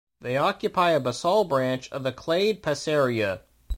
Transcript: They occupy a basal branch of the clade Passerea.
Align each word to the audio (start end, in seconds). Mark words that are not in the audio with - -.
They 0.19 0.35
occupy 0.35 0.93
a 0.93 0.99
basal 0.99 1.43
branch 1.43 1.87
of 1.91 2.01
the 2.01 2.11
clade 2.11 2.63
Passerea. 2.63 3.41